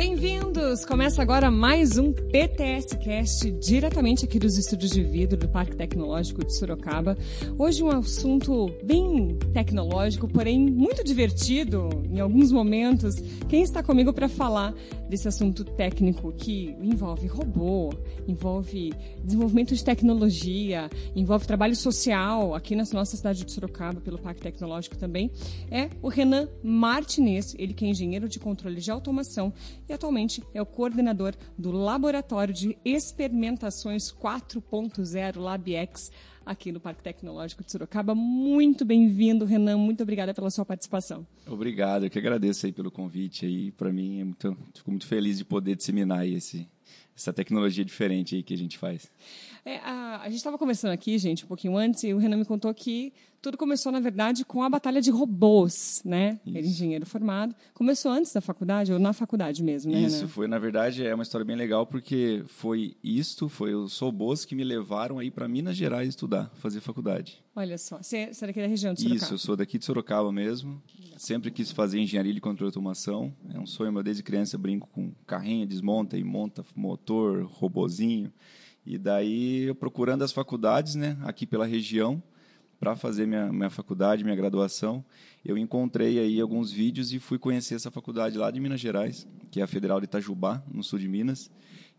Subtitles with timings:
[0.00, 0.49] Bem-vindo!
[0.86, 6.44] Começa agora mais um PTS Cast, diretamente aqui dos estúdios de vidro do Parque Tecnológico
[6.44, 7.16] de Sorocaba.
[7.58, 13.16] Hoje um assunto bem tecnológico, porém muito divertido em alguns momentos.
[13.48, 14.74] Quem está comigo para falar
[15.08, 17.90] desse assunto técnico que envolve robô,
[18.28, 18.92] envolve
[19.24, 24.96] desenvolvimento de tecnologia, envolve trabalho social aqui na nossa cidade de Sorocaba, pelo Parque Tecnológico
[24.96, 25.30] também,
[25.70, 29.52] é o Renan Martinez, ele que é engenheiro de controle de automação
[29.88, 36.10] e atualmente é o coordenador do Laboratório de Experimentações 4.0 LabX
[36.44, 38.14] aqui no Parque Tecnológico de Sorocaba.
[38.14, 39.76] Muito bem-vindo, Renan.
[39.76, 41.26] Muito obrigada pela sua participação.
[41.46, 43.70] Obrigado, eu que agradeço aí pelo convite aí.
[43.70, 46.68] Para mim é muito, fico muito feliz de poder disseminar esse,
[47.16, 49.10] essa tecnologia diferente aí que a gente faz.
[49.64, 52.44] É, a, a, gente estava conversando aqui, gente, um pouquinho antes, e o Renan me
[52.44, 56.38] contou que tudo começou, na verdade, com a batalha de robôs, né?
[56.44, 56.58] Isso.
[56.58, 57.54] Ele é engenheiro formado.
[57.72, 60.00] Começou antes da faculdade, ou na faculdade mesmo, né?
[60.00, 60.28] Isso, Renan?
[60.28, 64.54] foi, na verdade, é uma história bem legal, porque foi isto, foi os robôs que
[64.54, 67.42] me levaram aí para Minas Gerais estudar, fazer faculdade.
[67.54, 69.24] Olha só, você, é daqui da região de Sorocaba?
[69.24, 70.82] Isso, eu sou daqui de Sorocaba mesmo.
[71.16, 73.32] Sempre quis fazer engenharia de controle de automação.
[73.52, 78.32] É um sonho meu desde criança, brinco com carrinho, desmonta e monta motor, robozinho.
[78.84, 82.22] E daí, procurando as faculdades, né, aqui pela região,
[82.80, 85.04] para fazer minha, minha faculdade, minha graduação,
[85.44, 89.60] eu encontrei aí alguns vídeos e fui conhecer essa faculdade lá de Minas Gerais, que
[89.60, 91.50] é a Federal de Itajubá, no sul de Minas,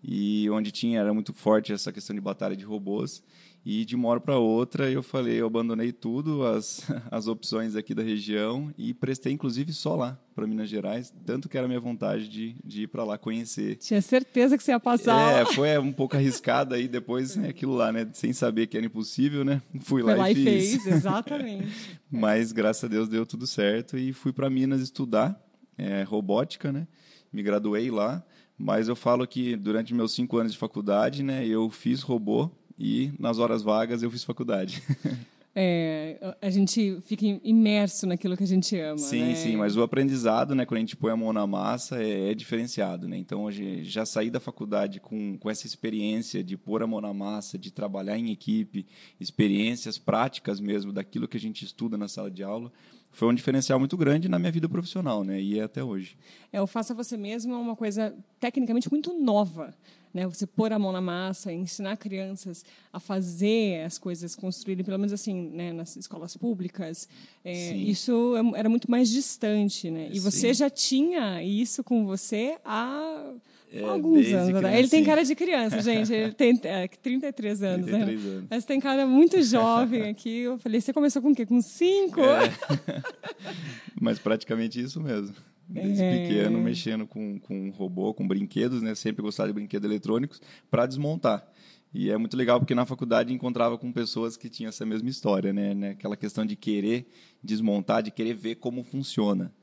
[0.03, 3.23] e onde tinha era muito forte essa questão de batalha de robôs.
[3.63, 6.81] E de uma hora para outra eu falei, eu abandonei tudo, as,
[7.11, 11.57] as opções aqui da região e prestei inclusive só lá, para Minas Gerais, tanto que
[11.57, 13.75] era minha vontade de, de ir para lá conhecer.
[13.75, 15.41] Tinha certeza que você ia passar.
[15.41, 18.85] É, foi um pouco arriscado aí depois, né, aquilo lá, né, sem saber que era
[18.85, 19.61] impossível, né?
[19.81, 21.99] Fui lá, lá e, e fez, exatamente.
[22.09, 25.39] Mas graças a Deus deu tudo certo e fui para Minas estudar
[25.77, 26.87] é, robótica, né?
[27.31, 28.23] Me graduei lá,
[28.57, 32.51] mas eu falo que durante meus cinco anos de faculdade, né, eu fiz robô
[32.81, 34.81] e nas horas vagas eu fiz faculdade.
[35.53, 38.97] É, a gente fica imerso naquilo que a gente ama.
[38.97, 39.35] Sim, né?
[39.35, 42.33] sim, mas o aprendizado, né, quando a gente põe a mão na massa, é, é
[42.33, 43.05] diferenciado.
[43.05, 43.17] Né?
[43.17, 47.13] Então, hoje, já saí da faculdade com, com essa experiência de pôr a mão na
[47.13, 48.85] massa, de trabalhar em equipe,
[49.19, 52.71] experiências práticas mesmo daquilo que a gente estuda na sala de aula
[53.11, 55.39] foi um diferencial muito grande na minha vida profissional, né?
[55.39, 56.17] E é até hoje.
[56.51, 59.73] É, o faça você mesmo é uma coisa tecnicamente muito nova,
[60.13, 60.25] né?
[60.27, 65.11] Você pôr a mão na massa, ensinar crianças a fazer as coisas, construírem, pelo menos
[65.11, 65.73] assim, né?
[65.73, 67.07] Nas escolas públicas,
[67.43, 70.09] é, isso é, era muito mais distante, né?
[70.11, 70.53] E você Sim.
[70.53, 73.33] já tinha isso com você há
[73.73, 74.77] é, Alguns anos, né?
[74.77, 76.13] Ele tem cara de criança, gente.
[76.13, 78.29] Ele tem é, 33 anos, 33 né?
[78.31, 78.45] Anos.
[78.49, 80.39] Mas tem cara muito jovem aqui.
[80.39, 81.45] Eu falei, você começou com o quê?
[81.45, 82.19] Com cinco?
[82.19, 82.51] É.
[83.99, 85.33] Mas praticamente isso mesmo.
[85.69, 86.27] Desde é.
[86.27, 88.93] pequeno, mexendo com, com robô, com brinquedos, né?
[88.93, 91.47] Sempre gostava de brinquedos eletrônicos para desmontar.
[91.93, 95.53] E é muito legal porque na faculdade encontrava com pessoas que tinham essa mesma história,
[95.53, 95.91] né?
[95.91, 97.07] Aquela questão de querer
[97.41, 99.53] desmontar, de querer ver como funciona.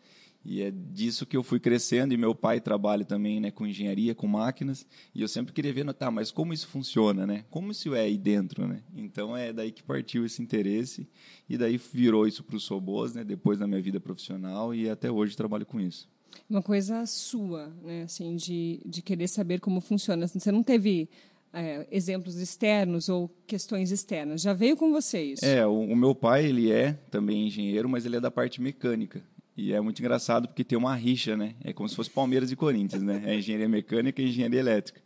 [0.51, 4.15] E é disso que eu fui crescendo, e meu pai trabalha também né, com engenharia,
[4.15, 7.45] com máquinas, e eu sempre queria ver, tá, mas como isso funciona, né?
[7.51, 8.83] Como isso é aí dentro, né?
[8.97, 11.07] Então é daí que partiu esse interesse,
[11.47, 15.11] e daí virou isso para o Sobos, né, depois na minha vida profissional, e até
[15.11, 16.09] hoje trabalho com isso.
[16.49, 20.27] Uma coisa sua, né, assim, de, de querer saber como funciona.
[20.27, 21.11] Você não teve
[21.53, 24.41] é, exemplos externos ou questões externas.
[24.41, 25.45] Já veio com você isso?
[25.45, 29.23] É, o, o, meu pai ele é também engenheiro, mas ele é da parte mecânica.
[29.59, 31.57] E é muito engraçado porque tem uma rixa, né?
[31.65, 33.25] É como se fosse Palmeiras e Corinthians, né?
[33.27, 35.01] É engenharia mecânica e engenharia elétrica.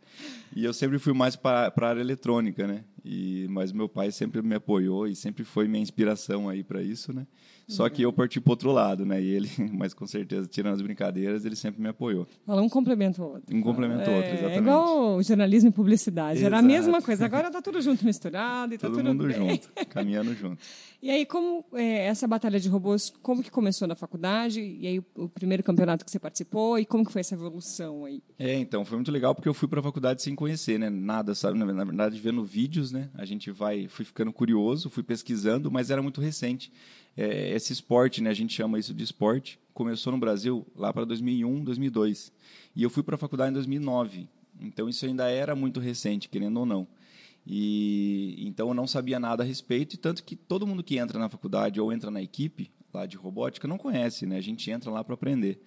[0.55, 2.83] E eu sempre fui mais para a área eletrônica, né?
[3.03, 7.11] E, mas meu pai sempre me apoiou e sempre foi minha inspiração aí para isso,
[7.11, 7.27] né?
[7.67, 9.21] Só que eu parti para outro lado, né?
[9.21, 12.27] E ele, mas com certeza, tirando as brincadeiras, ele sempre me apoiou.
[12.45, 13.55] Fala um complemento ao outro.
[13.55, 14.57] Um complemento ao outro, é, exatamente.
[14.57, 16.39] É igual jornalismo e publicidade.
[16.39, 16.47] Exato.
[16.47, 17.25] Era a mesma coisa.
[17.25, 19.35] Agora está tudo junto, misturado e está tudo tudo mundo bem.
[19.35, 20.61] junto, caminhando junto.
[21.01, 24.61] E aí, como é, essa batalha de robôs, como que começou na faculdade?
[24.61, 26.79] E aí, o primeiro campeonato que você participou?
[26.79, 28.21] E como que foi essa evolução aí?
[28.39, 30.89] É, então, foi muito legal porque eu fui para a faculdade sem conhecer, né?
[30.89, 31.57] Nada, sabe?
[31.57, 33.09] Na verdade, vendo vídeos, né?
[33.13, 36.71] A gente vai, fui ficando curioso, fui pesquisando, mas era muito recente
[37.15, 41.05] é, esse esporte, né, a gente chama isso de esporte, começou no Brasil lá para
[41.05, 42.31] 2001, 2002.
[42.75, 44.27] E eu fui para a faculdade em 2009.
[44.59, 46.87] Então isso ainda era muito recente, querendo ou não.
[47.45, 51.19] E então eu não sabia nada a respeito, e tanto que todo mundo que entra
[51.19, 54.37] na faculdade ou entra na equipe lá de robótica não conhece, né?
[54.37, 55.61] A gente entra lá para aprender.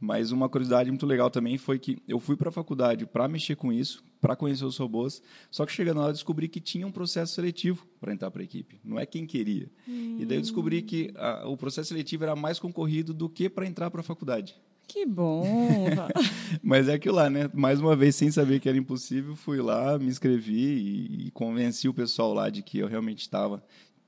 [0.00, 3.54] Mas uma curiosidade muito legal também foi que eu fui para a faculdade para mexer
[3.54, 6.90] com isso, para conhecer os robôs, só que chegando lá eu descobri que tinha um
[6.90, 9.70] processo seletivo para entrar para a equipe, não é quem queria.
[9.86, 10.16] Hum.
[10.18, 13.66] E daí eu descobri que a, o processo seletivo era mais concorrido do que para
[13.66, 14.56] entrar para a faculdade.
[14.88, 15.44] Que bom!
[16.60, 17.48] Mas é aquilo lá, né?
[17.54, 21.88] Mais uma vez, sem saber que era impossível, fui lá, me inscrevi e, e convenci
[21.88, 23.62] o pessoal lá de que eu realmente estava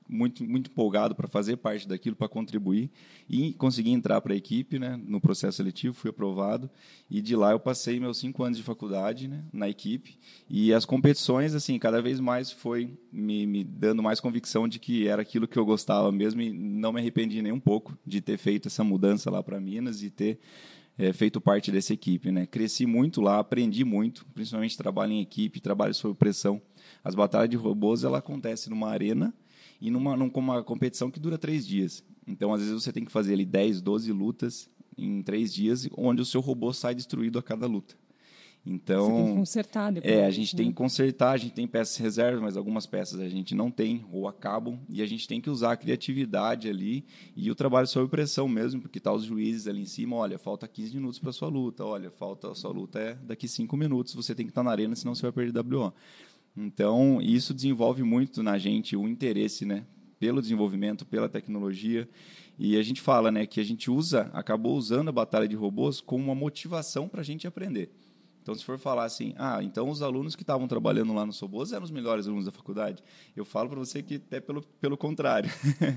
[0.07, 2.89] muito, muito empolgado para fazer parte daquilo, para contribuir
[3.29, 6.69] e consegui entrar para a equipe, né, no processo seletivo, fui aprovado
[7.09, 10.17] e de lá eu passei meus cinco anos de faculdade, né, na equipe
[10.49, 15.07] e as competições, assim, cada vez mais foi me, me dando mais convicção de que
[15.07, 18.37] era aquilo que eu gostava mesmo e não me arrependi nem um pouco de ter
[18.37, 20.39] feito essa mudança lá para Minas e ter
[20.97, 22.45] é, feito parte dessa equipe, né?
[22.45, 26.61] Cresci muito lá, aprendi muito, principalmente trabalho em equipe, trabalho sob pressão.
[27.03, 29.33] As batalhas de robôs ela acontece numa arena
[29.83, 32.01] e numa, numa competição que dura três dias.
[32.25, 36.21] Então, às vezes, você tem que fazer ali 10, 12 lutas em três dias, onde
[36.21, 37.93] o seu robô sai destruído a cada luta.
[38.65, 40.13] Então, você tem que consertar depois.
[40.13, 40.63] É, a gente né?
[40.63, 44.05] tem que consertar, a gente tem peças reservas, mas algumas peças a gente não tem
[44.09, 47.03] ou acabam, e a gente tem que usar a criatividade ali
[47.35, 50.65] e o trabalho sob pressão mesmo, porque tá os juízes ali em cima, olha, falta
[50.65, 54.33] 15 minutos para sua luta, olha, falta a sua luta é daqui 5 minutos, você
[54.33, 55.93] tem que estar tá na arena, senão você vai perder WO.
[56.55, 59.85] Então, isso desenvolve muito na gente o interesse, né,
[60.19, 62.07] pelo desenvolvimento, pela tecnologia.
[62.57, 65.99] E a gente fala, né, que a gente usa, acabou usando a batalha de robôs
[65.99, 67.91] como uma motivação para a gente aprender.
[68.43, 71.71] Então, se for falar assim, ah, então os alunos que estavam trabalhando lá no Sobos
[71.71, 73.01] eram os melhores alunos da faculdade,
[73.37, 75.49] eu falo para você que até pelo, pelo contrário.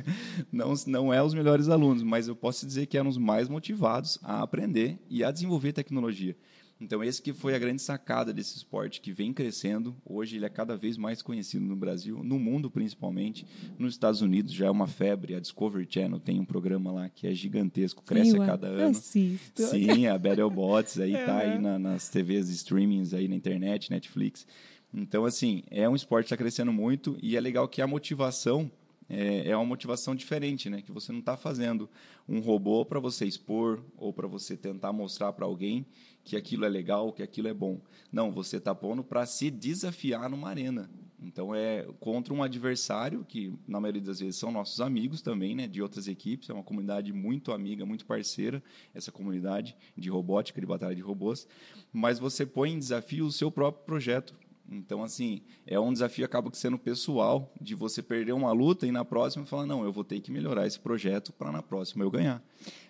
[0.53, 4.17] não, não é os melhores alunos, mas eu posso dizer que eram os mais motivados
[4.23, 6.37] a aprender e a desenvolver tecnologia.
[6.78, 9.96] Então, esse que foi a grande sacada desse esporte, que vem crescendo.
[10.05, 13.46] Hoje ele é cada vez mais conhecido no Brasil, no mundo principalmente.
[13.78, 15.34] Nos Estados Unidos já é uma febre.
[15.34, 18.90] A Discovery Channel tem um programa lá que é gigantesco, cresce a cada ano.
[18.90, 19.62] assisto.
[19.62, 24.46] Sim, a Battlebots aí tá aí na- nas TVs streamings aí na internet, Netflix.
[24.93, 28.70] Então, assim, é um esporte que está crescendo muito e é legal que a motivação
[29.08, 30.82] é, é uma motivação diferente, né?
[30.82, 31.88] Que você não está fazendo
[32.29, 35.87] um robô para você expor ou para você tentar mostrar para alguém
[36.25, 37.81] que aquilo é legal, que aquilo é bom.
[38.12, 40.91] Não, você está pondo para se desafiar numa arena.
[41.23, 45.67] Então é contra um adversário que na maioria das vezes são nossos amigos também, né,
[45.67, 46.50] de outras equipes.
[46.50, 48.62] É uma comunidade muito amiga, muito parceira
[48.94, 51.47] essa comunidade de robótica, de batalha de robôs.
[51.93, 54.35] Mas você põe em desafio o seu próprio projeto.
[54.71, 59.05] Então, assim, é um desafio acaba sendo pessoal de você perder uma luta e na
[59.05, 62.43] próxima falar, não, eu vou ter que melhorar esse projeto para na próxima eu ganhar.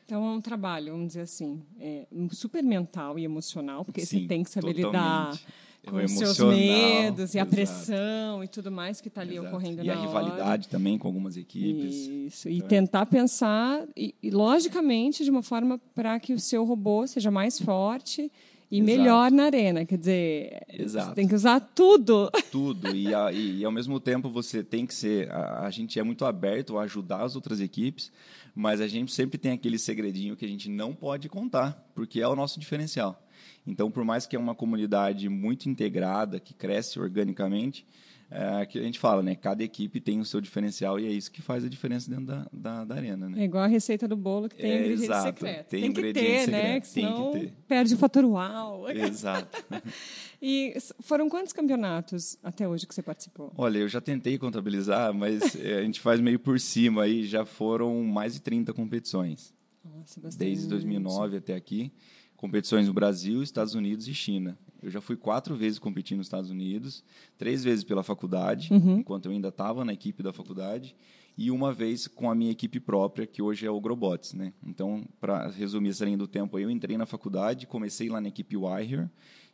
[0.05, 4.27] Então é um trabalho, vamos dizer assim, é, super mental e emocional, porque Sim, você
[4.29, 5.43] tem que saber totalmente.
[5.43, 5.53] lidar
[5.83, 7.51] É com os seus medos e a exato.
[7.51, 9.49] pressão e tudo mais que está ali Exato.
[9.49, 10.07] ocorrendo E na a hora.
[10.07, 11.95] rivalidade também com algumas equipes.
[12.09, 12.69] Isso, e Então, é.
[12.69, 17.59] tentar pensar, e, e, logicamente, de uma forma para que o seu robô seja mais
[17.61, 18.31] forte
[18.71, 18.99] e Exato.
[18.99, 19.85] melhor na arena.
[19.85, 21.09] Quer dizer, Exato.
[21.11, 22.31] você tem que usar tudo.
[22.51, 25.99] tudo e, a- e, e, ao mesmo tempo você tem que ser a, a gente
[25.99, 28.11] é muito aberto a ajudar as outras equipes
[28.55, 32.27] mas a gente sempre tem aquele segredinho que a gente não pode contar porque é
[32.29, 33.23] o nosso diferencial
[33.67, 37.87] então por mais que é uma comunidade muito integrada que cresce organicamente
[38.31, 41.31] é, que a gente fala né cada equipe tem o seu diferencial e é isso
[41.31, 44.17] que faz a diferença dentro da, da, da arena né É igual a receita do
[44.17, 45.27] bolo que tem É, ingrediente exato.
[45.39, 45.69] secreto.
[45.69, 46.63] Tem Tem, que ingrediente ter, secreto, né?
[46.63, 47.53] Que tem que senão ter.
[47.69, 48.91] perde o fator uau.
[48.91, 49.65] exato
[50.43, 53.53] E foram quantos campeonatos até hoje que você participou?
[53.57, 57.45] Olha, eu já tentei contabilizar, mas eh, a gente faz meio por cima aí, já
[57.45, 59.55] foram mais de 30 competições.
[59.85, 60.37] Nossa, bastante.
[60.45, 61.91] desde 2009 até aqui,
[62.37, 64.59] competições no Brasil, Estados Unidos e China.
[64.87, 67.03] Eu já fui quatro vezes competir nos Estados Unidos,
[67.37, 70.95] três vezes pela faculdade, enquanto eu ainda estava na equipe da faculdade,
[71.37, 74.33] e uma vez com a minha equipe própria, que hoje é o Grobots.
[74.33, 74.53] Né?
[74.65, 78.57] Então, para resumir essa linha do tempo, eu entrei na faculdade, comecei lá na equipe
[78.57, 79.11] Wire,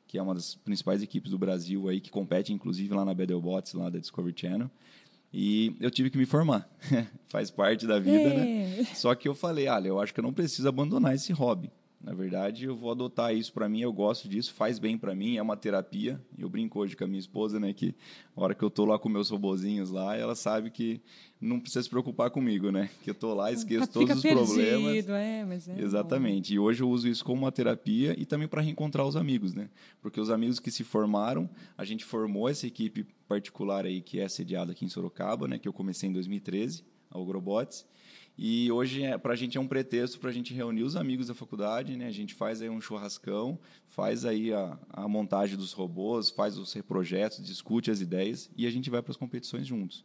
[0.07, 3.73] que é uma das principais equipes do Brasil aí, que compete inclusive lá na Battlebots,
[3.73, 4.71] lá da Discovery Channel.
[5.33, 6.71] E eu tive que me formar.
[7.31, 8.81] Faz parte da vida, né?
[8.81, 8.85] É.
[8.95, 11.71] Só que eu falei, olha, eu acho que eu não preciso abandonar esse hobby.
[12.03, 15.37] Na verdade, eu vou adotar isso para mim, eu gosto disso, faz bem para mim,
[15.37, 16.21] é uma terapia.
[16.37, 17.95] Eu brinco hoje com a minha esposa, né, que
[18.35, 21.01] a hora que eu tô lá com meus robozinhos lá, ela sabe que
[21.41, 22.89] não precisa se preocupar comigo, né?
[23.03, 25.09] Que eu tô lá, esqueço Fica todos os perdido, problemas.
[25.09, 25.81] é, mas é bom.
[25.81, 26.55] Exatamente.
[26.55, 29.69] E hoje eu uso isso como uma terapia e também para reencontrar os amigos, né?
[30.01, 34.29] Porque os amigos que se formaram, a gente formou essa equipe particular aí que é
[34.29, 35.59] sediada aqui em Sorocaba, né?
[35.59, 37.85] Que eu comecei em 2013, a Ogrobots.
[38.37, 41.27] E hoje é, para a gente é um pretexto para a gente reunir os amigos
[41.27, 42.07] da faculdade, né?
[42.07, 46.75] A gente faz aí um churrascão, faz aí a, a montagem dos robôs, faz os
[46.87, 50.05] projetos, discute as ideias e a gente vai para as competições juntos.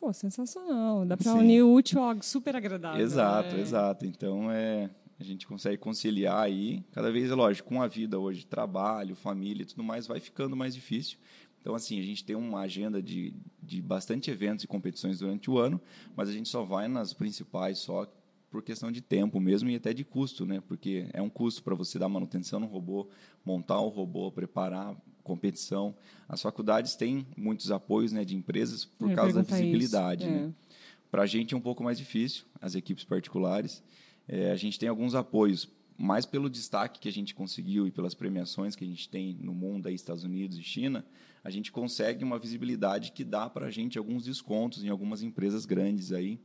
[0.00, 1.04] Pô, sensacional.
[1.04, 3.00] Dá para unir o útil ao super agradável.
[3.00, 3.60] Exato, né?
[3.60, 4.06] exato.
[4.06, 8.46] Então é a gente consegue conciliar aí, cada vez é lógico, com a vida hoje,
[8.46, 11.18] trabalho, família e tudo mais, vai ficando mais difícil.
[11.60, 15.58] Então, assim, a gente tem uma agenda de, de bastante eventos e competições durante o
[15.58, 15.80] ano,
[16.16, 18.10] mas a gente só vai nas principais só
[18.50, 20.60] por questão de tempo mesmo e até de custo, né?
[20.66, 23.08] Porque é um custo para você dar manutenção no robô,
[23.44, 25.94] montar o robô, preparar competição.
[26.28, 30.26] As faculdades têm muitos apoios né, de empresas por causa da visibilidade.
[30.26, 30.50] Né?
[30.50, 30.76] É.
[31.10, 33.82] Para a gente é um pouco mais difícil, as equipes particulares.
[34.26, 38.14] É, a gente tem alguns apoios, mais pelo destaque que a gente conseguiu e pelas
[38.14, 41.04] premiações que a gente tem no mundo, aí, Estados Unidos e China,
[41.42, 45.64] a gente consegue uma visibilidade que dá para a gente alguns descontos em algumas empresas
[45.64, 46.40] grandes aí,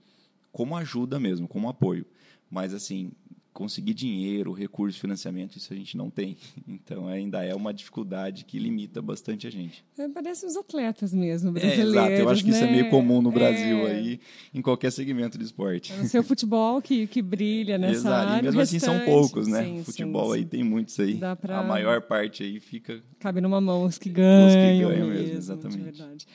[0.51, 2.05] como ajuda mesmo, como apoio.
[2.49, 3.11] Mas, assim,
[3.55, 6.38] conseguir dinheiro, recurso, financiamento, isso a gente não tem.
[6.67, 9.83] Então ainda é uma dificuldade que limita bastante a gente.
[9.97, 11.95] É, parece os atletas mesmo, brasileiros.
[11.95, 12.57] É, exato, eu acho que né?
[12.57, 13.91] isso é meio comum no Brasil é...
[13.91, 14.19] aí,
[14.53, 15.93] em qualquer segmento de esporte.
[15.93, 18.29] É o seu futebol que, que brilha nessa exato.
[18.29, 18.39] área.
[18.39, 19.63] E mesmo assim são poucos, né?
[19.63, 21.17] Sim, futebol sim, aí tem muitos aí.
[21.39, 21.59] Pra...
[21.59, 23.01] A maior parte aí fica.
[23.19, 24.47] Cabe numa mão os que ganham.
[24.47, 26.27] Os que ganham mesmo, mesmo exatamente.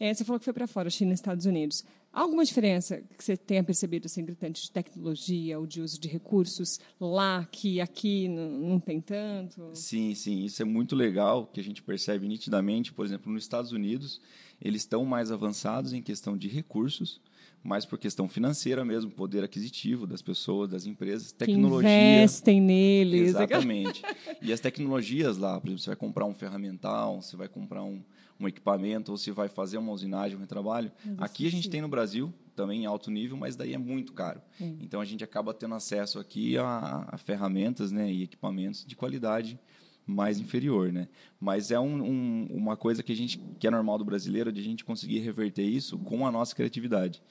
[0.00, 1.84] É, você falou que foi para fora, China e Estados Unidos.
[2.14, 6.06] Há alguma diferença que você tenha percebido, assim, gritante, de tecnologia ou de uso de
[6.06, 9.70] recursos lá que aqui não, tem tanto?
[9.74, 10.44] Sim, sim.
[10.44, 12.92] Isso é muito legal, que a gente percebe nitidamente.
[12.92, 14.20] Por exemplo, nos Estados Unidos,
[14.62, 17.20] eles estão mais avançados em questão de recursos,
[17.64, 21.88] mais por questão financeira mesmo, poder aquisitivo das pessoas, das empresas, tecnologia.
[21.90, 23.30] Que investem neles.
[23.30, 24.02] Exatamente.
[24.40, 28.04] e as tecnologias lá, por exemplo, você vai comprar um ferramental, você vai comprar um
[28.38, 30.90] um equipamento ou se vai fazer uma usinagem, um retrabalho.
[31.18, 34.40] Aqui a gente tem no Brasil também em alto nível, mas daí é muito caro.
[34.80, 39.58] Então a gente acaba tendo acesso aqui a, a, ferramentas né, e equipamentos de qualidade
[40.06, 41.08] mais inferior, né?
[41.40, 44.60] Mas é um, um, uma coisa que a gente que é normal do brasileiro de
[44.60, 47.22] a gente conseguir reverter isso com a nossa criatividade.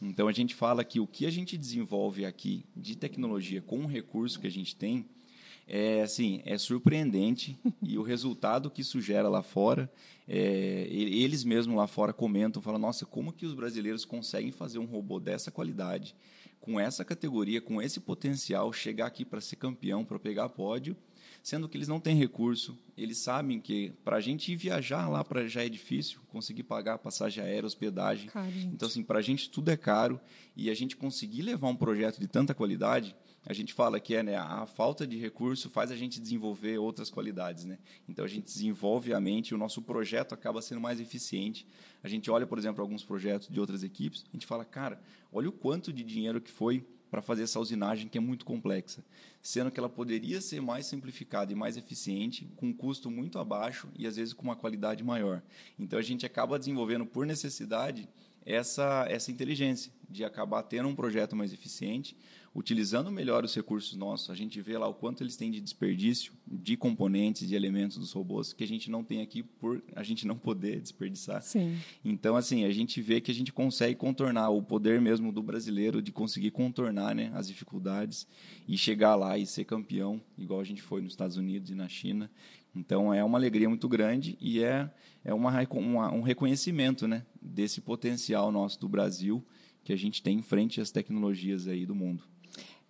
[0.00, 3.86] Então a gente fala que o que a gente desenvolve aqui de tecnologia com o
[3.86, 5.04] recurso que a gente tem
[5.72, 9.90] é assim é surpreendente e o resultado que isso gera lá fora
[10.26, 14.84] é, eles mesmos lá fora comentam falam nossa como que os brasileiros conseguem fazer um
[14.84, 16.16] robô dessa qualidade
[16.60, 20.96] com essa categoria com esse potencial chegar aqui para ser campeão para pegar pódio
[21.40, 25.22] sendo que eles não têm recurso eles sabem que para a gente ir viajar lá
[25.22, 28.28] para já é difícil conseguir pagar passagem aérea hospedagem.
[28.74, 30.20] Então assim para a gente tudo é caro
[30.54, 34.22] e a gente conseguir levar um projeto de tanta qualidade a gente fala que é
[34.22, 37.78] né, a falta de recurso faz a gente desenvolver outras qualidades, né?
[38.08, 41.66] Então a gente desenvolve a mente, o nosso projeto acaba sendo mais eficiente.
[42.02, 45.00] A gente olha, por exemplo, alguns projetos de outras equipes, a gente fala, cara,
[45.32, 49.04] olha o quanto de dinheiro que foi para fazer essa usinagem que é muito complexa,
[49.42, 53.88] sendo que ela poderia ser mais simplificada e mais eficiente, com um custo muito abaixo
[53.98, 55.42] e às vezes com uma qualidade maior.
[55.78, 58.08] Então a gente acaba desenvolvendo por necessidade
[58.50, 62.16] essa essa inteligência de acabar tendo um projeto mais eficiente,
[62.52, 66.32] utilizando melhor os recursos nossos, a gente vê lá o quanto eles têm de desperdício
[66.44, 70.26] de componentes, de elementos dos robôs que a gente não tem aqui por a gente
[70.26, 71.40] não poder desperdiçar.
[71.42, 71.76] Sim.
[72.04, 76.02] Então, assim, a gente vê que a gente consegue contornar o poder mesmo do brasileiro
[76.02, 78.26] de conseguir contornar né, as dificuldades
[78.66, 81.88] e chegar lá e ser campeão, igual a gente foi nos Estados Unidos e na
[81.88, 82.28] China.
[82.74, 84.90] Então, é uma alegria muito grande e é,
[85.24, 89.44] é uma, uma um reconhecimento né, desse potencial nosso do Brasil
[89.82, 92.22] que a gente tem em frente às tecnologias aí do mundo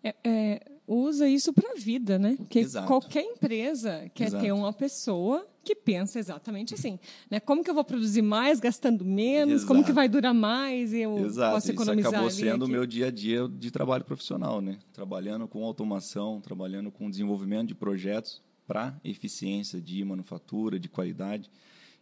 [0.03, 2.35] é, é, usa isso para a vida, né?
[2.37, 2.87] Porque Exato.
[2.87, 4.45] qualquer empresa quer Exato.
[4.45, 6.99] ter uma pessoa que pensa exatamente assim,
[7.31, 7.39] né?
[7.39, 9.57] Como que eu vou produzir mais gastando menos?
[9.57, 9.69] Exato.
[9.69, 11.55] Como que vai durar mais e eu Exato.
[11.55, 12.11] posso economizar?
[12.13, 14.79] Isso acabou sendo o meu dia a dia de trabalho profissional, né?
[14.93, 21.51] Trabalhando com automação, trabalhando com desenvolvimento de projetos para eficiência de manufatura, de qualidade.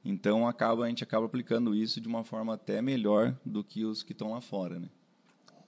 [0.04, 4.02] Então acaba a gente acaba aplicando isso de uma forma até melhor do que os
[4.02, 4.90] que estão lá fora, né?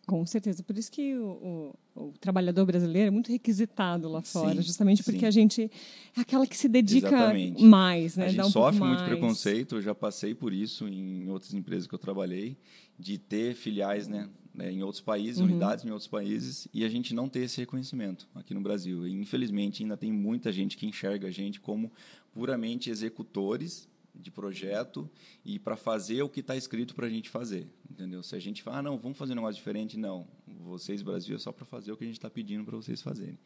[0.07, 0.63] Com certeza.
[0.63, 5.03] Por isso que o, o, o, trabalhador brasileiro é muito requisitado lá fora, sim, justamente
[5.03, 5.27] porque sim.
[5.27, 5.71] a gente
[6.15, 7.65] é aquela que se dedica Exatamente.
[7.65, 8.27] mais, né?
[8.27, 11.95] A gente um sofre muito preconceito, eu já passei por isso em outras empresas que
[11.95, 12.59] eu trabalhei,
[12.99, 14.29] de ter filiais, né?
[14.55, 15.47] Né em outros países, uhum.
[15.47, 19.07] unidades em outros países, e a gente não ter esse reconhecimento aqui no Brasil.
[19.07, 21.93] E, infelizmente, ainda tem muita gente que enxerga a gente como
[22.33, 25.09] puramente executores de projeto
[25.45, 28.23] e para fazer o que está escrito para a gente fazer, entendeu?
[28.23, 30.27] Se a gente fala, ah, não, vamos fazer um negócio diferente, não.
[30.47, 33.39] Vocês, Brasil, é só para fazer o que a gente está pedindo para vocês fazerem.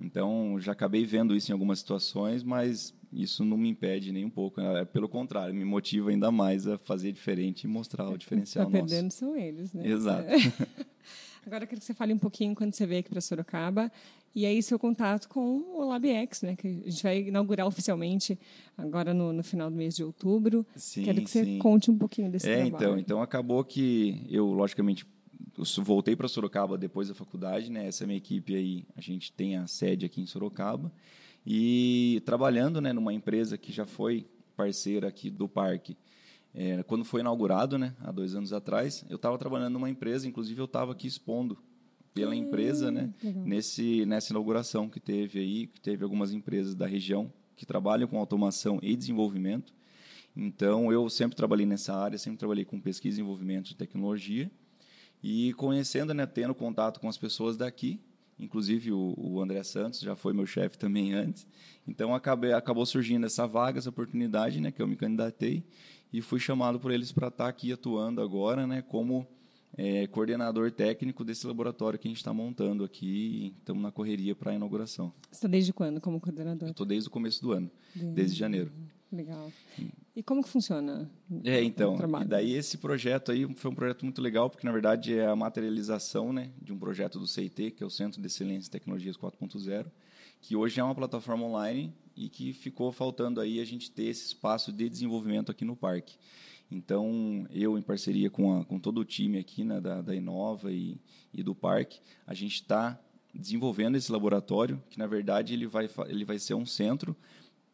[0.00, 4.30] Então, já acabei vendo isso em algumas situações, mas isso não me impede nem um
[4.30, 4.60] pouco.
[4.60, 4.84] Né?
[4.84, 9.10] Pelo contrário, me motiva ainda mais a fazer diferente e mostrar o diferencial tá perdendo
[9.10, 9.86] são eles, né?
[9.86, 10.28] Exato.
[11.46, 13.90] Agora eu quero que você fale um pouquinho quando você veio aqui para Sorocaba
[14.34, 16.56] e aí seu contato com o LabX, né?
[16.56, 18.38] Que a gente vai inaugurar oficialmente
[18.76, 20.66] agora no, no final do mês de outubro.
[20.74, 21.58] Sim, quero que você sim.
[21.58, 22.76] conte um pouquinho desse é, trabalho.
[22.76, 25.06] Então, então acabou que eu, logicamente,
[25.78, 27.86] voltei para Sorocaba depois da faculdade, né?
[27.86, 30.92] Essa minha equipe aí, a gente tem a sede aqui em Sorocaba
[31.46, 35.96] e trabalhando, né, numa empresa que já foi parceira aqui do parque.
[36.52, 40.60] É, quando foi inaugurado, né, há dois anos atrás, eu estava trabalhando numa empresa, inclusive
[40.60, 41.56] eu estava aqui expondo
[42.12, 43.12] pela empresa, né?
[43.44, 48.18] Nesse, nessa inauguração que teve aí, que teve algumas empresas da região que trabalham com
[48.18, 49.74] automação e desenvolvimento.
[50.34, 54.50] Então, eu sempre trabalhei nessa área, sempre trabalhei com pesquisa e desenvolvimento de tecnologia.
[55.22, 58.00] E conhecendo, né, tendo contato com as pessoas daqui,
[58.38, 61.46] inclusive o, o André Santos já foi meu chefe também antes.
[61.86, 65.64] Então, acabei, acabou surgindo essa vaga, essa oportunidade, né, que eu me candidatei
[66.12, 69.26] e fui chamado por eles para estar aqui atuando agora, né, como
[69.76, 73.54] é, coordenador técnico desse laboratório que a gente está montando aqui.
[73.58, 75.12] Estamos na correria para a inauguração.
[75.30, 76.70] Você está desde quando como coordenador?
[76.70, 78.72] Estou desde o começo do ano, desde, desde janeiro.
[79.12, 79.52] Legal.
[80.14, 81.10] E como que funciona?
[81.44, 81.96] É, então,
[82.26, 86.32] daí esse projeto aí foi um projeto muito legal, porque na verdade é a materialização,
[86.32, 89.86] né, de um projeto do CIT, que é o Centro de Excelência em Tecnologias 4.0,
[90.40, 94.26] que hoje é uma plataforma online e que ficou faltando aí a gente ter esse
[94.26, 96.16] espaço de desenvolvimento aqui no parque.
[96.70, 100.72] Então, eu, em parceria com, a, com todo o time aqui né, da, da Inova
[100.72, 100.98] e,
[101.32, 102.98] e do parque, a gente está
[103.32, 107.14] desenvolvendo esse laboratório, que na verdade ele vai, ele vai ser um centro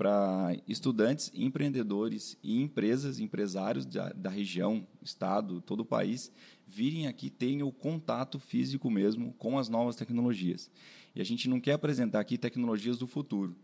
[0.03, 6.33] para estudantes, empreendedores e empresas, empresários da, da, região, estado, todo o país,
[6.67, 10.69] virem aqui tenham o contato físico mesmo com as novas tecnologias.
[11.15, 13.55] E a gente não quer apresentar aqui tecnologias do futuro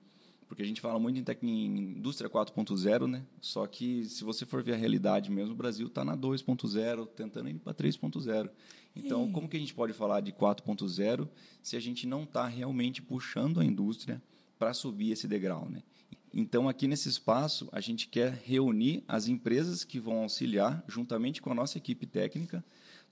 [0.47, 3.23] porque a gente fala muito em, em indústria 4.0, né?
[3.38, 7.50] Só que se você for ver a realidade mesmo, o Brasil está na 2.0, tentando
[7.50, 8.49] ir para 3.0.
[8.97, 9.33] Então, Sim.
[9.33, 11.28] como que a gente pode falar de 4.0
[11.62, 14.23] se a gente não está realmente puxando a indústria
[14.59, 15.83] para subir esse degrau, né?
[16.32, 21.50] Então, aqui nesse espaço, a gente quer reunir as empresas que vão auxiliar, juntamente com
[21.50, 22.64] a nossa equipe técnica,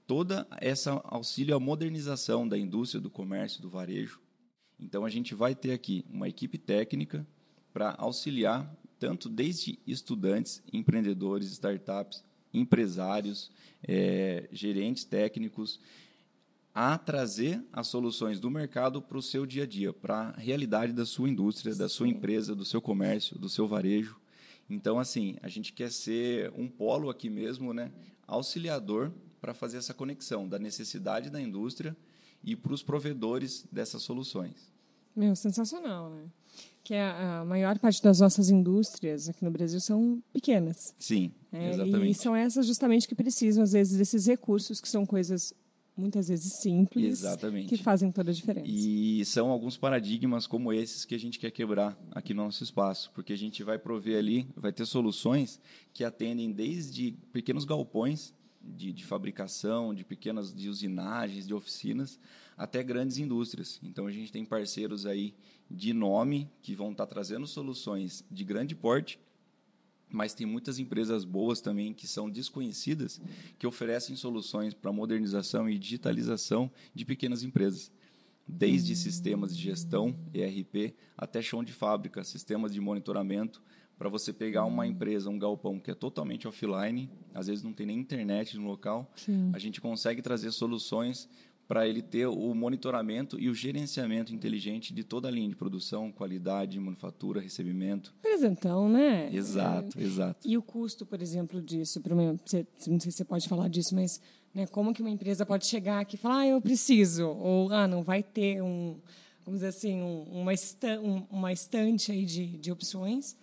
[0.06, 4.20] toda essa auxílio à modernização da indústria, do comércio, do varejo,
[4.78, 7.26] então, a gente vai ter aqui uma equipe técnica
[7.72, 13.50] para auxiliar tanto desde estudantes, empreendedores, startups, empresários,
[13.86, 15.78] é, gerentes técnicos,
[16.78, 20.92] a trazer as soluções do mercado para o seu dia a dia, para a realidade
[20.92, 24.20] da sua indústria, da sua empresa, do seu comércio, do seu varejo.
[24.68, 27.90] Então, assim, a gente quer ser um polo aqui mesmo, né,
[28.26, 31.96] auxiliador para fazer essa conexão da necessidade da indústria
[32.44, 34.70] e para os provedores dessas soluções.
[35.16, 36.24] Meu, sensacional, né?
[36.84, 40.94] Que a, a, maior parte das nossas indústrias aqui no Brasil são pequenas.
[40.98, 42.10] Sim, é, exatamente.
[42.10, 45.54] E são essas justamente que precisam, às vezes, desses recursos, que são coisas
[45.96, 47.68] muitas vezes simples, Exatamente.
[47.68, 48.66] que fazem toda a diferença.
[48.68, 53.10] E são alguns paradigmas como esses que a gente quer quebrar aqui no nosso espaço,
[53.14, 55.60] porque a gente vai prover ali, vai ter soluções
[55.92, 62.18] que atendem desde pequenos galpões de, de fabricação, de pequenas de usinagens, de oficinas,
[62.56, 63.80] até grandes indústrias.
[63.82, 65.34] Então a gente tem parceiros aí
[65.70, 69.18] de nome que vão estar trazendo soluções de grande porte,
[70.10, 73.20] mas tem muitas empresas boas também que são desconhecidas
[73.58, 77.90] que oferecem soluções para modernização e digitalização de pequenas empresas.
[78.48, 78.96] Desde hum.
[78.96, 83.60] sistemas de gestão, ERP, até chão de fábrica, sistemas de monitoramento,
[83.98, 84.86] para você pegar uma hum.
[84.86, 89.10] empresa, um galpão que é totalmente offline, às vezes não tem nem internet no local,
[89.16, 89.50] Sim.
[89.52, 91.28] a gente consegue trazer soluções
[91.66, 96.12] para ele ter o monitoramento e o gerenciamento inteligente de toda a linha de produção,
[96.12, 98.14] qualidade, manufatura, recebimento.
[98.22, 99.28] Presentão, né?
[99.32, 100.48] Exato, é, exato.
[100.48, 103.94] E o custo, por exemplo, disso, para uma, não sei se você pode falar disso,
[103.94, 104.20] mas
[104.54, 107.88] né, como que uma empresa pode chegar aqui e falar, ah, eu preciso, ou ah,
[107.88, 108.98] não vai ter um,
[109.44, 113.36] vamos dizer assim, um, uma, esta, um, uma estante aí de, de opções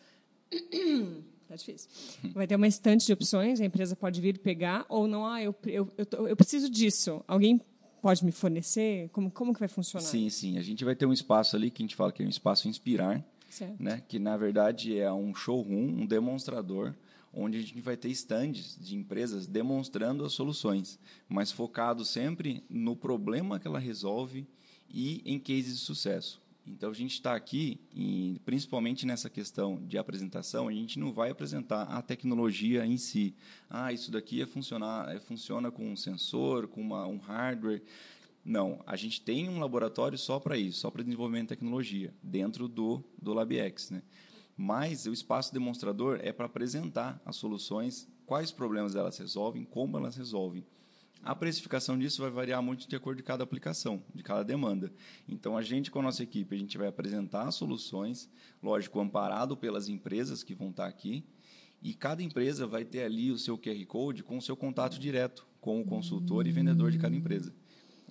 [1.47, 1.89] Tá difícil.
[2.33, 5.53] Vai ter uma estante de opções, a empresa pode vir pegar, ou não, ah, eu,
[5.65, 7.23] eu, eu, eu preciso disso.
[7.27, 7.62] Alguém
[8.03, 9.07] pode me fornecer?
[9.13, 10.05] Como, como que vai funcionar?
[10.05, 10.57] Sim, sim.
[10.57, 12.67] A gente vai ter um espaço ali que a gente fala que é um espaço
[12.67, 13.25] inspirar,
[13.79, 14.03] né?
[14.09, 16.93] que na verdade é um showroom, um demonstrador,
[17.33, 22.93] onde a gente vai ter estandes de empresas demonstrando as soluções, mas focado sempre no
[22.93, 24.45] problema que ela resolve
[24.89, 26.42] e em cases de sucesso.
[26.65, 31.30] Então a gente está aqui, e principalmente nessa questão de apresentação, a gente não vai
[31.30, 33.36] apresentar a tecnologia em si.
[33.69, 37.84] Ah, isso daqui é funcionar, é, funciona com um sensor, com uma, um hardware.
[38.45, 42.67] Não, a gente tem um laboratório só para isso, só para desenvolvimento de tecnologia, dentro
[42.69, 43.89] do, do LabX.
[43.89, 44.02] Né?
[44.56, 50.15] Mas o espaço demonstrador é para apresentar as soluções, quais problemas elas resolvem, como elas
[50.15, 50.65] resolvem.
[51.23, 54.91] A precificação disso vai variar muito de acordo com cada aplicação, de cada demanda.
[55.25, 58.29] Então, a gente, com a nossa equipe, a gente vai apresentar soluções,
[58.62, 61.23] lógico, amparado pelas empresas que vão estar aqui,
[61.81, 65.47] e cada empresa vai ter ali o seu QR Code com o seu contato direto
[65.62, 67.55] com o consultor e vendedor de cada empresa.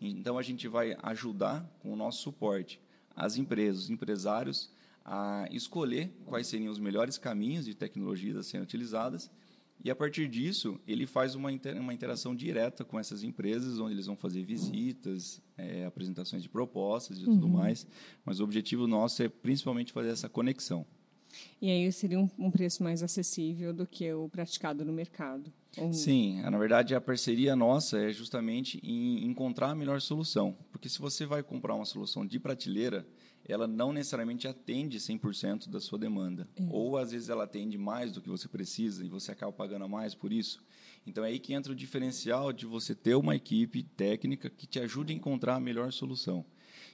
[0.01, 2.81] Então, a gente vai ajudar com o nosso suporte
[3.15, 4.71] as empresas, os empresários,
[5.05, 9.31] a escolher quais seriam os melhores caminhos de tecnologias a serem utilizadas
[9.85, 13.95] E a partir disso, ele faz uma, inter, uma interação direta com essas empresas, onde
[13.95, 17.53] eles vão fazer visitas, é, apresentações de propostas e tudo uhum.
[17.53, 17.87] mais.
[18.25, 20.87] Mas o objetivo nosso é principalmente fazer essa conexão.
[21.61, 25.53] E aí seria um, um preço mais acessível do que o praticado no mercado.
[25.91, 30.55] Sim, na verdade a parceria nossa é justamente em encontrar a melhor solução.
[30.71, 33.07] Porque se você vai comprar uma solução de prateleira,
[33.47, 36.49] ela não necessariamente atende 100% da sua demanda.
[36.57, 36.63] É.
[36.71, 40.15] Ou às vezes ela atende mais do que você precisa e você acaba pagando mais
[40.15, 40.63] por isso.
[41.07, 44.79] Então é aí que entra o diferencial de você ter uma equipe técnica que te
[44.79, 46.45] ajude a encontrar a melhor solução.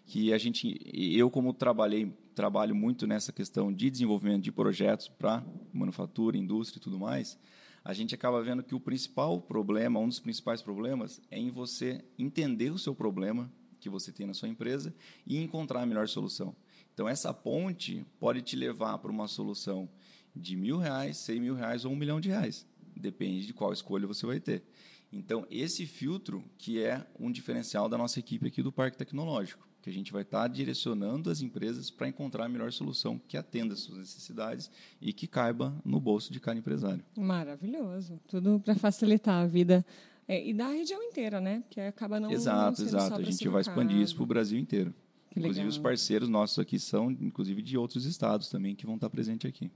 [0.06, 5.44] Que a gente, eu como trabalhei, trabalho muito nessa questão de desenvolvimento de projetos para
[5.72, 7.38] manufatura, indústria e tudo mais,
[7.84, 12.04] a gente acaba vendo que o principal problema, um dos principais problemas, é em você
[12.18, 14.94] entender o seu problema que você tem na sua empresa
[15.26, 16.54] e encontrar a melhor solução.
[16.92, 19.88] Então, essa ponte pode te levar para uma solução
[20.34, 22.66] de mil reais, cem mil reais ou um milhão de reais.
[22.96, 24.64] Depende de qual escolha você vai ter.
[25.12, 29.88] Então, esse filtro que é um diferencial da nossa equipe aqui do Parque Tecnológico, que
[29.88, 33.80] a gente vai estar direcionando as empresas para encontrar a melhor solução que atenda às
[33.80, 37.02] suas necessidades e que caiba no bolso de cada empresário.
[37.16, 38.20] Maravilhoso.
[38.26, 39.84] Tudo para facilitar a vida
[40.28, 41.62] é, e da região inteira, né?
[41.66, 42.30] Porque acaba não.
[42.30, 43.14] Exato, não exato.
[43.14, 44.94] A gente vai expandir isso para o Brasil inteiro.
[45.30, 45.70] Que inclusive, legal.
[45.70, 49.70] os parceiros nossos aqui são, inclusive, de outros estados também que vão estar presentes aqui.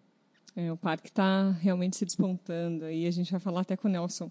[0.55, 3.91] É, o parque está realmente se despontando e a gente vai falar até com o
[3.91, 4.31] Nelson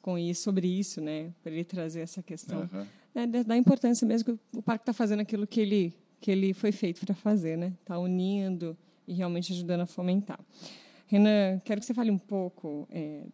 [0.00, 1.32] com isso, sobre isso, né?
[1.42, 2.86] Para ele trazer essa questão uhum.
[3.14, 6.72] né, da importância mesmo que o parque está fazendo aquilo que ele que ele foi
[6.72, 7.74] feito para fazer, né?
[7.80, 8.76] Está unindo
[9.06, 10.40] e realmente ajudando a fomentar.
[11.06, 13.24] Renan, quero que você fale um pouco é,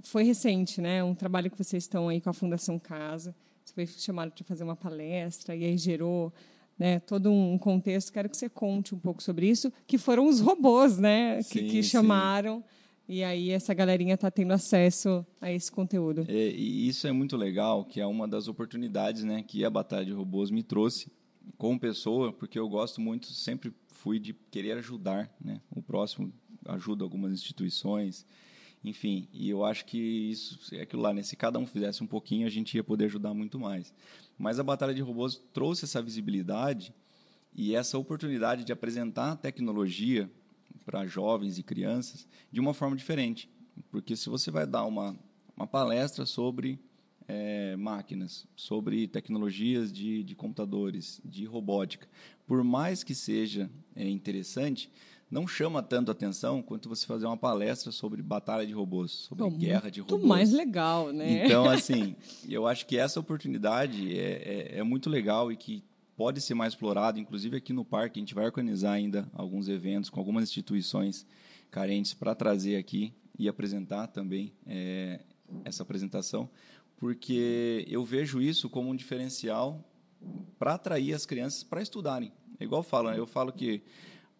[0.00, 1.02] foi recente, né?
[1.02, 3.34] Um trabalho que vocês estão aí com a Fundação Casa.
[3.64, 6.32] Você foi chamado para fazer uma palestra e aí gerou
[6.78, 8.12] né, todo um contexto.
[8.12, 11.70] Quero que você conte um pouco sobre isso, que foram os robôs, né, sim, que,
[11.70, 12.58] que chamaram.
[12.58, 12.64] Sim.
[13.08, 16.26] E aí essa galerinha está tendo acesso a esse conteúdo.
[16.28, 20.04] É, e isso é muito legal, que é uma das oportunidades, né, que a Batalha
[20.04, 21.10] de Robôs me trouxe
[21.56, 26.30] como pessoa, porque eu gosto muito, sempre fui de querer ajudar, né, o próximo,
[26.66, 28.26] ajuda algumas instituições,
[28.84, 31.22] enfim, e eu acho que isso é aquilo lá, né?
[31.22, 33.92] Se cada um fizesse um pouquinho, a gente ia poder ajudar muito mais.
[34.38, 36.94] Mas a Batalha de Robôs trouxe essa visibilidade
[37.54, 40.30] e essa oportunidade de apresentar tecnologia
[40.84, 43.50] para jovens e crianças de uma forma diferente.
[43.90, 45.18] Porque se você vai dar uma,
[45.56, 46.78] uma palestra sobre
[47.26, 52.08] é, máquinas, sobre tecnologias de, de computadores, de robótica,
[52.46, 54.90] por mais que seja é, interessante,
[55.30, 59.50] não chama tanto atenção quanto você fazer uma palestra sobre batalha de robôs, sobre Bom,
[59.50, 60.18] guerra de robôs.
[60.18, 61.44] Muito mais legal, né?
[61.44, 62.16] Então, assim,
[62.48, 65.84] eu acho que essa oportunidade é, é, é muito legal e que
[66.16, 67.20] pode ser mais explorado.
[67.20, 71.26] Inclusive, aqui no parque, a gente vai organizar ainda alguns eventos com algumas instituições
[71.70, 75.20] carentes para trazer aqui e apresentar também é,
[75.64, 76.50] essa apresentação,
[76.96, 79.84] porque eu vejo isso como um diferencial
[80.58, 82.32] para atrair as crianças para estudarem.
[82.58, 83.18] É igual falo, né?
[83.18, 83.82] eu falo que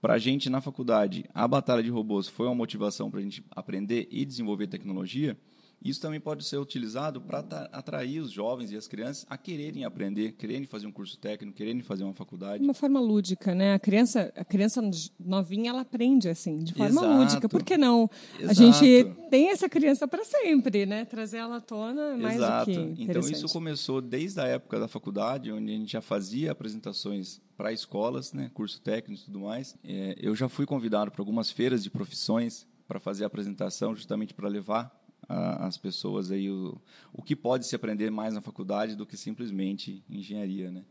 [0.00, 3.44] para a gente na faculdade, a batalha de robôs foi uma motivação para a gente
[3.50, 5.36] aprender e desenvolver tecnologia.
[5.84, 7.38] Isso também pode ser utilizado para
[7.72, 11.80] atrair os jovens e as crianças a quererem aprender, quererem fazer um curso técnico, quererem
[11.82, 12.64] fazer uma faculdade.
[12.64, 13.74] Uma forma lúdica, né?
[13.74, 14.82] A criança, a criança
[15.20, 17.06] novinha, ela aprende assim, de forma Exato.
[17.06, 17.48] lúdica.
[17.48, 18.10] Por que não?
[18.40, 18.50] Exato.
[18.50, 21.04] A gente tem essa criança para sempre, né?
[21.04, 22.72] Trazer ela à tona mais Exato.
[22.72, 26.50] do que Então isso começou desde a época da faculdade, onde a gente já fazia
[26.50, 29.76] apresentações para escolas, né, curso técnico e tudo mais.
[29.82, 34.32] É, eu já fui convidado para algumas feiras de profissões para fazer a apresentação, justamente
[34.32, 34.96] para levar
[35.28, 36.80] a, as pessoas aí o,
[37.12, 40.84] o que pode se aprender mais na faculdade do que simplesmente engenharia, né?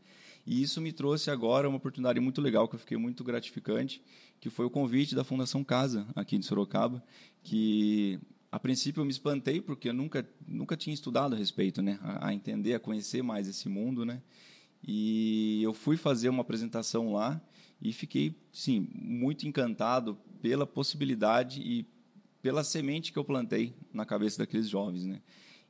[0.46, 4.02] E isso me trouxe agora uma oportunidade muito legal que eu fiquei muito gratificante,
[4.38, 7.02] que foi o convite da Fundação Casa aqui de Sorocaba,
[7.42, 8.20] que
[8.52, 12.28] a princípio eu me espantei porque eu nunca nunca tinha estudado a respeito, né, a,
[12.28, 14.20] a entender, a conhecer mais esse mundo, né?
[14.82, 17.40] E eu fui fazer uma apresentação lá
[17.80, 21.86] e fiquei, sim, muito encantado pela possibilidade e
[22.42, 25.20] pela semente que eu plantei na cabeça daqueles jovens, né?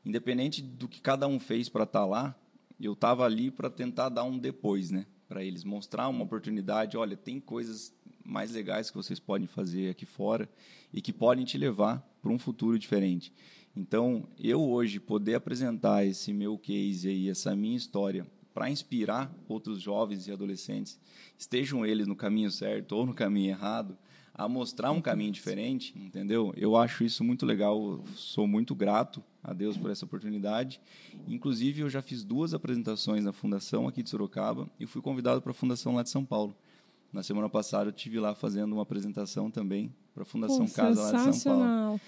[0.04, 2.36] Independente do que cada um fez para estar tá lá,
[2.80, 5.06] eu estava ali para tentar dar um depois, né?
[5.28, 7.92] Para eles mostrar uma oportunidade, olha, tem coisas
[8.24, 10.48] mais legais que vocês podem fazer aqui fora
[10.92, 13.32] e que podem te levar para um futuro diferente.
[13.76, 18.26] Então, eu hoje poder apresentar esse meu case aí, essa minha história
[18.58, 20.98] para inspirar outros jovens e adolescentes,
[21.38, 23.96] estejam eles no caminho certo ou no caminho errado,
[24.34, 26.52] a mostrar um caminho diferente, entendeu?
[26.56, 30.80] Eu acho isso muito legal, sou muito grato a Deus por essa oportunidade.
[31.28, 35.52] Inclusive, eu já fiz duas apresentações na Fundação aqui de Sorocaba e fui convidado para
[35.52, 36.52] a Fundação lá de São Paulo.
[37.12, 41.12] Na semana passada, eu tive lá fazendo uma apresentação também para a Fundação Pô, Casa
[41.12, 42.00] lá de São Paulo.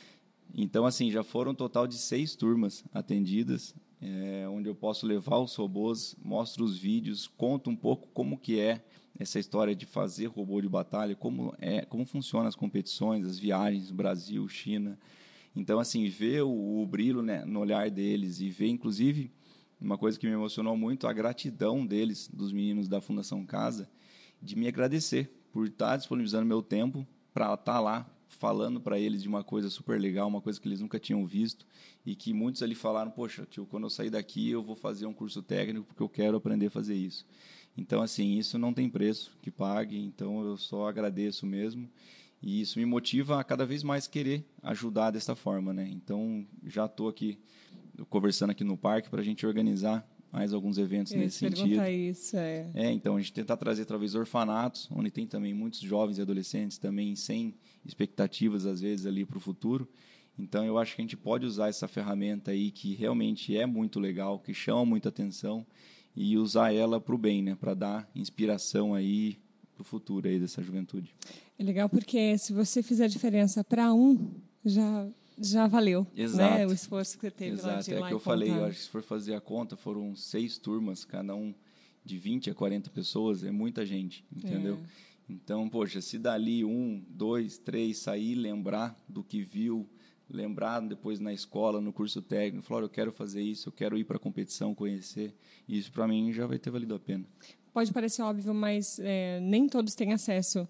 [0.52, 5.38] Então, assim, já foram um total de seis turmas atendidas, é, onde eu posso levar
[5.38, 8.82] os robôs, mostro os vídeos, conto um pouco como que é
[9.18, 13.90] essa história de fazer robô de batalha, como é, como funcionam as competições, as viagens
[13.90, 14.98] Brasil, China.
[15.54, 19.30] Então, assim, ver o, o brilho né, no olhar deles e ver, inclusive,
[19.80, 23.90] uma coisa que me emocionou muito, a gratidão deles, dos meninos da Fundação Casa,
[24.40, 29.28] de me agradecer por estar disponibilizando meu tempo para estar lá falando para eles de
[29.28, 31.66] uma coisa super legal, uma coisa que eles nunca tinham visto
[32.06, 35.12] e que muitos ali falaram, poxa, tio, quando eu sair daqui eu vou fazer um
[35.12, 37.26] curso técnico porque eu quero aprender a fazer isso.
[37.76, 41.88] Então, assim, isso não tem preço que pague, então eu só agradeço mesmo.
[42.42, 45.86] E isso me motiva a cada vez mais querer ajudar dessa forma, né?
[45.90, 47.38] Então, já estou aqui
[48.08, 51.82] conversando aqui no parque para a gente organizar mais alguns eventos Eu nesse sentido.
[51.88, 52.70] isso, é.
[52.74, 56.78] É, então a gente tentar trazer talvez orfanatos, onde tem também muitos jovens e adolescentes
[56.78, 59.88] também sem expectativas às vezes ali para o futuro.
[60.38, 64.00] Então eu acho que a gente pode usar essa ferramenta aí que realmente é muito
[64.00, 65.66] legal, que chama muita atenção
[66.16, 67.54] e usar ela para o bem, né?
[67.54, 69.38] Para dar inspiração aí
[69.74, 71.14] para o futuro aí dessa juventude.
[71.58, 74.30] É legal porque se você fizer diferença para um,
[74.64, 75.08] já
[75.42, 76.54] já valeu, Exato.
[76.54, 76.66] né?
[76.66, 78.60] O esforço que você teve Exato, lá de é lá que eu falei, contar.
[78.60, 81.54] eu acho que se for fazer a conta, foram seis turmas, cada um
[82.04, 84.74] de 20 a 40 pessoas, é muita gente, entendeu?
[84.74, 85.09] É.
[85.30, 89.88] Então, poxa, se dali um, dois, três sair, lembrar do que viu,
[90.28, 93.96] lembrar depois na escola, no curso técnico, falar, "Olha, eu quero fazer isso, eu quero
[93.96, 95.32] ir para a competição, conhecer,
[95.68, 97.24] isso para mim já vai ter valido a pena.
[97.72, 100.68] Pode parecer óbvio, mas é, nem todos têm acesso,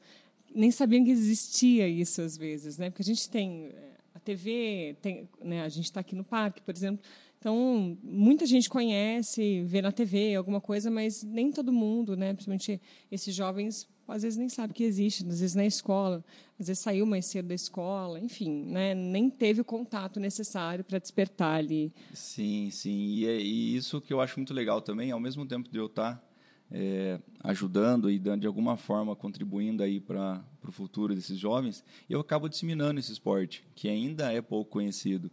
[0.55, 2.91] nem sabiam que existia isso às vezes, né?
[2.91, 5.63] Porque a gente tem é, a TV, tem, né?
[5.63, 7.03] A gente está aqui no parque, por exemplo.
[7.39, 12.35] Então, muita gente conhece, vê na TV alguma coisa, mas nem todo mundo, né?
[12.35, 12.79] Principalmente
[13.11, 16.25] esses jovens, às vezes nem sabe que existe, às vezes na escola,
[16.59, 18.95] às vezes saiu mais cedo da escola, enfim, né?
[18.95, 21.93] Nem teve o contato necessário para despertar ali.
[22.13, 23.07] Sim, sim.
[23.07, 25.87] E, é, e isso que eu acho muito legal também, ao mesmo tempo de eu
[25.87, 26.23] estar
[26.71, 32.21] é, ajudando e dando de alguma forma contribuindo aí para o futuro desses jovens, eu
[32.21, 35.31] acabo disseminando esse esporte que ainda é pouco conhecido.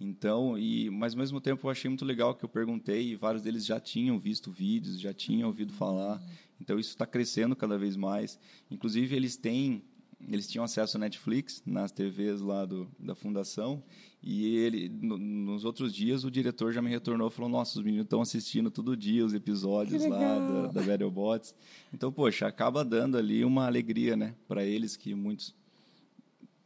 [0.00, 3.42] Então, e mas ao mesmo tempo eu achei muito legal que eu perguntei e vários
[3.42, 6.20] deles já tinham visto vídeos, já tinham ouvido falar.
[6.60, 8.38] Então isso está crescendo cada vez mais.
[8.70, 9.82] Inclusive eles têm
[10.28, 13.82] eles tinham acesso a Netflix nas TVs lá do, da fundação
[14.22, 17.84] e ele no, nos outros dias o diretor já me retornou e falou nossa os
[17.84, 21.54] meninos estão assistindo todo dia os episódios lá da, da Battlebots
[21.90, 25.54] então poxa acaba dando ali uma alegria né para eles que muitos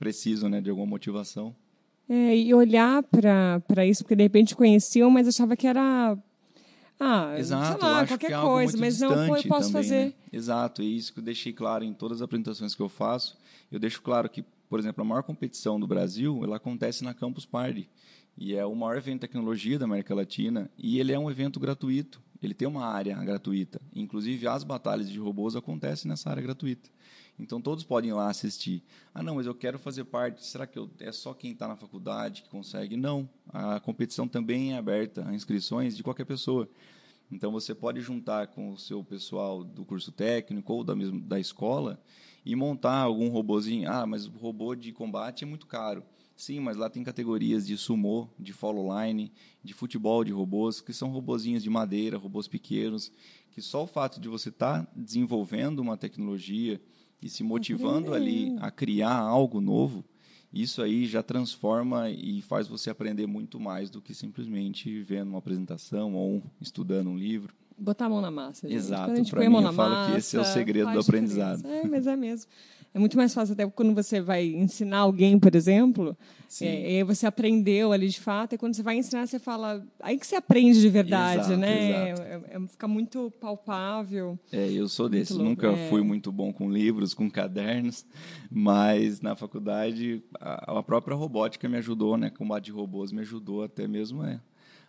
[0.01, 1.55] precisam né de alguma motivação
[2.09, 6.19] É, e olhar para isso, porque de repente conheciam, mas achava que era.
[6.99, 10.05] Ah, Exato, sei lá, qualquer que é coisa, mas não, eu posso também, fazer.
[10.07, 10.13] né?
[10.33, 13.37] Exato, e isso que eu deixei claro em todas as apresentações que eu faço.
[13.71, 17.45] Eu deixo claro que, por exemplo, a maior competição do Brasil, ela acontece na Campus
[17.45, 17.89] Party.
[18.37, 20.71] E é o maior evento de tecnologia da América Latina.
[20.79, 22.21] E ele é um evento gratuito.
[22.43, 23.81] Ele tem uma área gratuita.
[23.95, 26.91] Inclusive, as batalhas de robôs acontecem nessa área gratuita.
[27.39, 28.83] Então, todos podem ir lá assistir.
[29.13, 30.45] Ah, não, mas eu quero fazer parte.
[30.47, 32.97] Será que eu, é só quem está na faculdade que consegue?
[32.97, 33.29] Não.
[33.49, 36.69] A competição também é aberta a inscrições de qualquer pessoa.
[37.31, 41.41] Então você pode juntar com o seu pessoal do curso técnico ou da mesma da
[41.41, 42.01] escola
[42.45, 43.91] e montar algum robozinho.
[43.91, 46.05] Ah, mas o robô de combate é muito caro.
[46.37, 50.93] Sim, mas lá tem categorias de sumô, de follow line, de futebol de robôs, que
[50.93, 53.13] são robozinhos de madeira, robôs pequenos,
[53.53, 56.81] que só o fato de você estar desenvolvendo uma tecnologia
[57.25, 60.05] e se motivando ali a criar algo novo,
[60.53, 65.39] isso aí já transforma e faz você aprender muito mais do que simplesmente vendo uma
[65.39, 67.55] apresentação ou estudando um livro.
[67.77, 68.69] Botar a mão na massa.
[68.69, 68.77] gente.
[68.77, 70.41] Exato, Quando a gente pra põe a mim, eu na falo massa, que esse é
[70.41, 71.57] o segredo do aprendizado.
[71.57, 71.87] diferença.
[71.87, 72.51] É, mas é mesmo.
[72.95, 76.17] É muito mais fácil, até quando você vai ensinar alguém, por exemplo,
[76.49, 76.67] Sim.
[76.67, 79.85] é, e você aprendeu ali de fato, e quando você vai ensinar, você fala.
[79.99, 82.11] Aí que você aprende de verdade, Exato, né?
[82.11, 82.23] exato.
[82.23, 84.39] É, é- fica muito palpável.
[84.53, 85.89] É, eu sou louco, Nunca é.
[85.89, 88.07] fui muito bom com livros, com cadernos,
[88.49, 92.31] mas na faculdade a, a própria robótica me ajudou, né?
[92.31, 94.39] Combate de robôs me ajudou até mesmo é,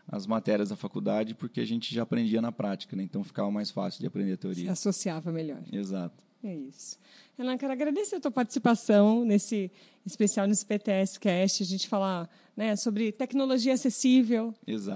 [0.08, 3.02] as matérias da faculdade, porque a gente já aprendia na prática, né?
[3.02, 4.72] Então ficava mais fácil de aprender a Se teoria.
[4.72, 5.64] associava melhor.
[5.72, 6.24] Exato.
[6.44, 7.00] É isso.
[7.38, 9.70] Renan, quero agradecer a tua participação nesse
[10.06, 14.54] especial nesse PTS Cast, a gente falar né, sobre tecnologia acessível,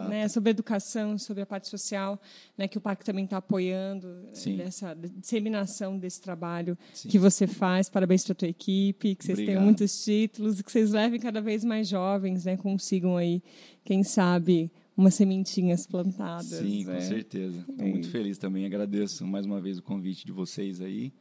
[0.07, 2.21] né, sobre educação, sobre a parte social,
[2.57, 4.55] né, que o Parque também está apoiando Sim.
[4.55, 7.09] nessa disseminação desse trabalho Sim.
[7.09, 7.89] que você faz.
[7.89, 11.65] Parabéns para a tua equipe, que vocês tenham muitos títulos, que vocês levem cada vez
[11.65, 13.43] mais jovens, né, consigam aí,
[13.83, 16.45] quem sabe, umas sementinhas plantadas.
[16.45, 17.01] Sim, com né?
[17.01, 17.59] certeza.
[17.59, 18.65] Estou É muito feliz também.
[18.65, 21.11] Agradeço mais uma vez o convite de vocês aí.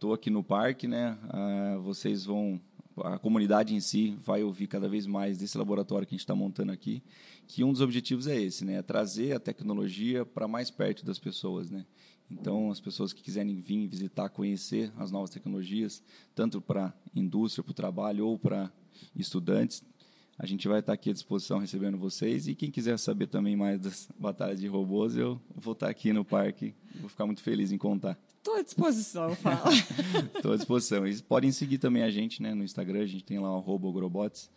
[0.00, 1.18] Estou aqui no parque, né?
[1.28, 2.58] Ah, vocês vão
[3.04, 6.34] a comunidade em si vai ouvir cada vez mais desse laboratório que a gente está
[6.34, 7.02] montando aqui,
[7.46, 8.76] que um dos objetivos é esse, né?
[8.76, 11.84] É trazer a tecnologia para mais perto das pessoas, né?
[12.30, 16.02] Então, as pessoas que quiserem vir visitar, conhecer as novas tecnologias,
[16.34, 18.72] tanto para indústria, para o trabalho ou para
[19.14, 19.84] estudantes,
[20.42, 22.48] a gente vai estar aqui à disposição recebendo vocês.
[22.48, 26.24] E quem quiser saber também mais das batalhas de robôs, eu vou estar aqui no
[26.24, 26.72] parque.
[26.98, 28.18] Vou ficar muito feliz em contar.
[28.38, 29.70] Estou à disposição, fala.
[30.34, 31.06] Estou à disposição.
[31.06, 34.50] E podem seguir também a gente né, no Instagram, a gente tem lá o Robogrobots.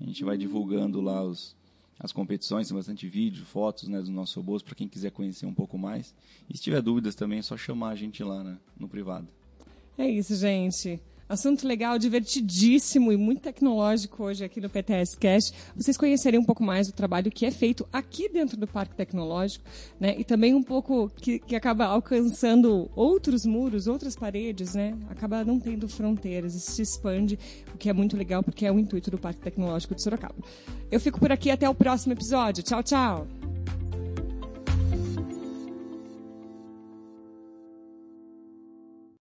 [0.00, 1.56] A gente vai divulgando lá os,
[2.00, 5.54] as competições, tem bastante vídeo, fotos né, dos nossos robôs, para quem quiser conhecer um
[5.54, 6.16] pouco mais.
[6.50, 9.28] E se tiver dúvidas também, é só chamar a gente lá né, no privado.
[9.96, 11.00] É isso, gente.
[11.28, 15.54] Assunto legal, divertidíssimo e muito tecnológico hoje aqui no PTS Cast.
[15.76, 19.62] Vocês conhecerem um pouco mais do trabalho que é feito aqui dentro do Parque Tecnológico,
[20.00, 20.14] né?
[20.18, 24.96] E também um pouco que, que acaba alcançando outros muros, outras paredes, né?
[25.10, 27.38] Acaba não tendo fronteiras se expande,
[27.74, 30.36] o que é muito legal porque é o intuito do Parque Tecnológico de Sorocaba.
[30.90, 32.62] Eu fico por aqui até o próximo episódio.
[32.62, 33.57] Tchau, tchau!